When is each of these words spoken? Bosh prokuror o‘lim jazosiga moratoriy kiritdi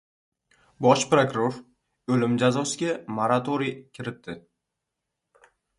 Bosh 0.85 1.03
prokuror 1.11 1.59
o‘lim 2.15 2.35
jazosiga 2.45 2.97
moratoriy 3.19 3.79
kiritdi 3.99 4.41